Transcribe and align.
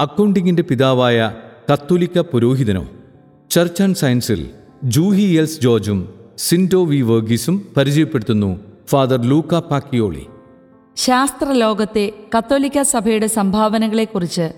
അക്കൗണ്ടിങ്ങിന്റെ 0.00 0.62
പിതാവായ 0.62 1.34
കത്തോലിക്ക 1.72 2.18
പുരോഹിതനോ? 2.18 2.86
Church 3.50 3.82
and 3.82 3.96
സയൻസിൽ 3.96 4.50
ജൂഹി 4.84 5.22
എൽസ് 5.22 5.60
ജോർജും 5.60 6.14
സിൻഡോ 6.38 6.84
വി 6.84 7.00
വർഗീസും 7.00 7.68
പരിചയപ്പെടുത്തുന്നു 7.76 8.60
ഫാദർ 8.86 9.22
ലൂക്ക 9.22 9.58
പാക്കിയോളി. 9.58 10.26
ശാസ്ത്രലോകത്തെ 10.96 12.12
കത്തോലിക്ക 12.38 12.82
സഭയുടെ 12.82 13.26
സംഭാവനകളെക്കുറിച്ച് 13.26 14.52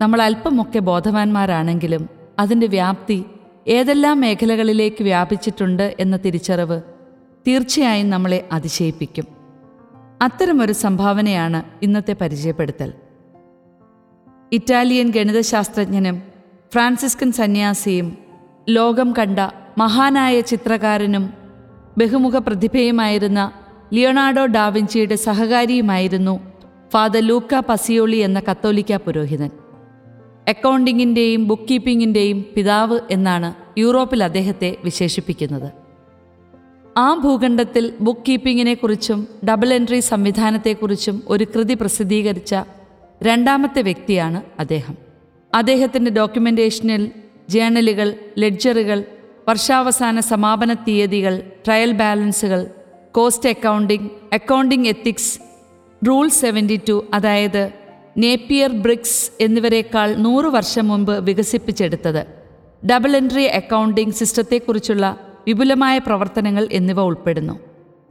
നമ്മൾ 0.00 0.22
അല്പമൊക്കെ 0.22 0.78
ബോധവാന്മാരാണെങ്കിലും 0.78 2.08
അതിന്റെ 2.38 2.66
വ്യാപ്തി 2.66 3.24
ഏതെല്ലാം 3.68 4.20
മേഖലകളിലേക്ക് 4.20 5.02
വ്യാപിച്ചിട്ടുണ്ട് 5.02 5.96
എന്ന 6.00 6.16
തിരിച്ചറിവ് 6.16 6.80
തീർച്ചയായും 7.48 8.10
നമ്മളെ 8.10 8.48
അതിശയിപ്പിക്കും. 8.52 9.24
അത്തരമൊരു 10.22 10.72
സംഭാവനയാണ് 10.72 11.62
ഇന്നത്തെ 11.82 12.16
പരിചയപ്പെടുത്തൽ. 12.20 12.92
ഇറ്റാലിയൻ 14.52 15.10
ഗണിതശാസ്ത്രജ്ഞനും 15.10 16.22
ഫ്രാൻസിസ്കൻ 16.72 17.32
സന്യാസിയും 17.32 18.18
ലോകം 18.68 19.14
കണ്ട 19.18 19.38
മഹാനായ 19.78 20.40
ചിത്രകാരനും 20.40 21.30
ബഹുമുഖ 21.98 22.38
പ്രതിഭയുമായിരുന്ന 22.38 23.52
ലിയോണാർഡോ 23.92 24.46
ഡാവിഞ്ചിയുടെ 24.46 25.14
സഹകാരിയുമായിരുന്നു 25.14 26.40
ഫാദർ 26.92 27.20
ലൂക്ക 27.20 27.54
പസിയോളി 27.68 28.16
എന്ന 28.16 28.42
കത്തോലിക്ക 28.50 28.96
പുരോഹിതൻ. 28.96 29.50
അക്കൗണ്ടിങ്ങിന്റെയും 30.48 31.48
ബുക്ക് 31.48 31.68
കീപ്പിങ്ങിന്റെയും 31.70 32.44
പിതാവ് 32.56 33.00
എന്നാണ് 33.10 33.54
യൂറോപ്പിൽ 33.78 34.24
അദ്ദേഹത്തെ 34.24 34.76
വിശേഷിപ്പിക്കുന്നത്. 34.84 35.72
ആ 36.96 37.14
ഭൂഖണ്ഡത്തിൽ 37.14 37.92
ബുക്ക് 38.00 38.24
കീപ്പിങ്ങിനെക്കുറിച്ചും 38.28 39.28
ഡബിൾ 39.48 39.74
എൻട്രി 39.74 40.00
സംവിധാനത്തെക്കുറിച്ചും 40.00 41.22
ഒരു 41.28 41.44
കൃതി 41.44 41.74
പ്രസിദ്ധീകരിച്ച 41.74 42.54
രണ്ടാമത്തെ 43.22 43.82
വ്യക്തിയാണ് 43.82 44.42
അദ്ദേഹം. 44.58 44.96
അദ്ദേഹത്തിന്റെ 45.54 46.10
ഡോക്യുമെന്റേഷനിൽ 46.10 47.10
ജേണലുകൾ 47.48 48.14
ലെഡ്ജറുകൾ 48.38 49.04
വർഷാവസാന 49.48 50.20
സമാപന 50.20 50.74
തീയതികൾ 50.74 51.42
trial 51.66 51.92
ബാലൻസുകൾ 51.92 52.66
cost 53.12 53.48
accounting 53.48 54.10
accounting 54.32 54.88
ethics 54.88 55.38
rule 56.08 56.28
seventy 56.28 56.80
two 56.88 57.04
അതായത് 57.14 57.72
നേപ്പിയർ 58.16 58.72
ബ്രിക്സ് 58.72 59.30
എന്നിവരെക്കാൾ 59.40 60.14
നൂറ് 60.14 60.44
വർഷം 60.44 60.88
മുമ്പ് 60.88 61.18
വികസിപ്പിച്ചെടുത്തത്. 61.18 62.26
ഡബിൾ 62.86 63.16
എൻട്രി 63.16 63.44
അക്കൗണ്ടിംഗ് 63.44 64.14
സിസ്റ്റത്തെക്കുറിച്ചുള്ള 64.14 65.16
വിപുലമായ 65.46 65.98
പ്രവർത്തനങ്ങൾ 65.98 66.68
എന്നിവ 66.72 67.00
ഉൾപ്പെടുന്നു. 67.00 67.60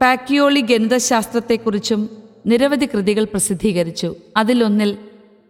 പാക്കിയോളി 0.00 0.60
ഗണിതശാസ്ത്രത്തെക്കുറിച്ചും 0.60 2.27
നിരവധി 2.46 2.86
കൃതികൾ 2.86 3.24
പ്രസിദ്ധീകരിച്ചു. 3.24 4.14
അതിലൊന്നിൽ 4.36 4.96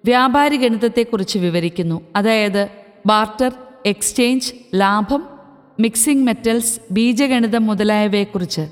വ്യാപാരി 0.05 0.56
ഗണിതത്തെക്കുറിച്ച് 0.56 1.39
വിവരിക്കുന്നു. 1.39 2.00
അതായത് 2.17 2.69
ബാർട്ടർ 3.06 3.53
എക്സ്ചേഞ്ച് 3.86 4.55
ലാഭം 4.75 5.25
മിക്സിംഗ് 5.80 6.27
മെറ്റൽസ് 6.27 6.80
ബീജഗണിതം 6.91 7.67
മുതലായവയെക്കുറിച്ച്. 7.67 8.69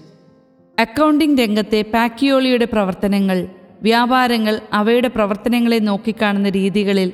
അക്കൗണ്ടിംഗ് 0.78 1.40
രംഗത്തെ 1.40 1.82
പാക്കിയോളിയുടെ 1.82 2.64
പ്രവർത്തനങ്ങൾ 2.64 3.48
വ്യാപാരങ്ങൾ 3.82 4.60
അവയുടെ 4.72 5.08
പ്രവർത്തനങ്ങളെ 5.08 5.78
നോക്കിക്കാണുന്ന 5.78 6.48
രീതികളിൽ 6.48 7.12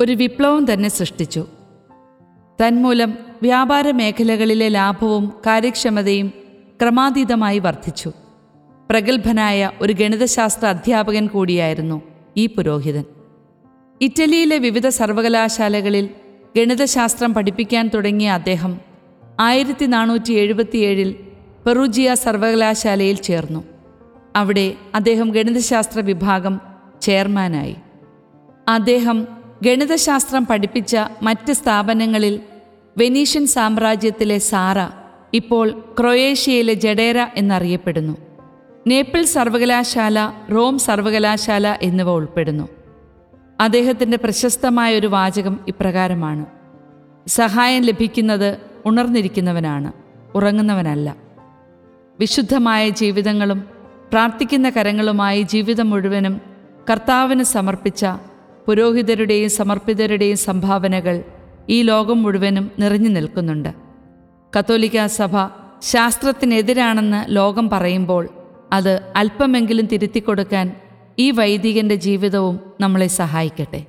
ഒരു 0.00 0.12
വിപ്ലവം 0.12 0.72
തന്നെ 0.72 0.88
സൃഷ്ടിച്ചു. 0.88 1.46
തന്മൂലം 2.62 3.14
വ്യാപാര 3.42 3.90
മേഖലകളിലെ 3.90 4.68
ലാഭവും 4.68 5.32
കാര്യക്ഷമതയും 5.46 6.32
ക്രമാതീതമായി 6.82 7.58
വർദ്ധിച്ചു. 7.58 8.12
പ്രഗത്ഭനായ 8.94 9.70
ഒരു 9.80 9.92
ഗണിതശാസ്ത്ര 9.92 10.66
അധ്യാപകൻ 10.66 11.26
കൂടിയായിരുന്നു 11.26 12.02
ഈ 12.36 12.46
പുരോഹിതൻ. 12.46 13.04
ഇറ്റലിയിലെ 14.00 14.58
വിവിധ 14.58 14.88
സർവകലാശാലകളിൽ 14.88 16.08
ഗണിതശാസ്ത്രം 16.56 17.34
പഠിപ്പിക്കാൻ 17.34 17.90
തുടങ്ങിയ 17.94 18.30
അദ്ദേഹം 18.30 18.80
ആയിരത്തി 19.40 19.86
നാനൂറ്റി 19.86 20.32
എഴുപത്തിയേഴിൽ 20.32 21.16
പെറുജിയ 21.66 22.14
സർവകലാശാലയിൽ 22.14 23.14
ചേർന്നു. 23.14 23.64
അവിടെ 24.36 24.74
അദ്ദേഹം 24.94 25.28
ഗണിതശാസ്ത്ര 25.28 26.00
വിഭാഗം 26.00 26.60
ചെയർമാനായി. 27.02 27.76
അദ്ദേഹം 28.68 29.28
ഗണിതശാസ്ത്രം 29.62 30.46
പഠിപ്പിച്ച 30.46 30.96
മറ്റ് 31.22 31.52
സ്ഥാപനങ്ങളിൽ 31.52 32.40
വെനീഷ്യൻ 32.98 33.46
സാമ്രാജ്യത്തിലെ 33.46 34.38
സാറ 34.38 34.78
ഇപ്പോൾ 35.34 35.84
ക്രൊയേഷ്യയിലെ 36.00 36.74
ജഡേര 36.74 37.26
എന്നറിയപ്പെടുന്നു. 37.36 38.33
നേപ്പിൾ 38.86 39.22
സർവകലാശാല 39.22 40.32
റോം 40.52 40.78
സർവകലാശാല 40.78 41.78
എന്നിവ 41.82 42.10
ഉൾപ്പെടുന്നു. 42.10 42.68
അദ്ദേഹത്തിന്റെ 43.60 44.16
പ്രശസ്തമായ 44.16 44.98
ഒരു 44.98 45.06
വാചകം 45.06 45.60
ഇപ്രകാരമാണ്. 45.68 46.46
സഹായം 47.26 47.82
ലഭിക്കുന്നത് 47.82 48.58
ഉണർന്നിരിക്കുന്നവനാണ് 48.86 49.92
ഉറങ്ങുന്നവനല്ല. 50.34 51.16
വിശുദ്ധമായ 52.20 52.88
ജീവിതങ്ങളും 52.88 53.64
പ്രാർത്ഥിക്കുന്ന 54.12 54.70
കരങ്ങളുമായി 54.70 55.42
ജീവിതം 55.42 55.90
മുഴുവനും 55.90 56.40
കർത്താവിന് 56.90 57.42
സമർപ്പിച്ച 57.42 58.06
പുരോഹിതരുടെയും 58.66 59.50
സമർപ്പിതരുടെയും 59.50 60.36
സംഭാവനകൾ 60.36 61.24
ഈ 61.68 61.82
ലോകം 61.82 62.22
മുഴുവനും 62.22 62.70
നിറഞ്ഞു 62.78 63.08
നിൽക്കുന്നുണ്ട്. 63.08 63.68
കത്തോലിക്ക 64.58 65.06
സഭ 65.06 65.30
ശാസ്ത്രത്തിനെതിരാണെന്ന് 65.82 67.36
ലോകം 67.36 67.70
പറയുമ്പോൾ 67.70 68.43
അത് 68.76 68.92
അല്പമെങ്കിലും 69.16 69.86
തിരുത്തിക്കൊടുക്കാൻ 69.86 70.66
ഈ 71.18 71.26
വൈദികന്റെ 71.30 71.96
ജീവിതവും 72.06 72.56
നമ്മളെ 72.80 73.08
സഹായിക്കട്ടെ. 73.20 73.80